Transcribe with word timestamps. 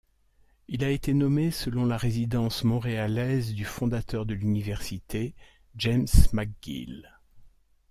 Il 0.67 0.83
a 0.83 0.89
été 0.89 1.13
nommé 1.13 1.51
selon 1.51 1.85
la 1.85 1.95
résidence 1.95 2.63
montréalaise 2.63 3.53
du 3.53 3.65
fondeur 3.65 4.25
de 4.25 4.33
l'université, 4.33 5.35
James 5.75 6.07
McGill. 6.33 7.07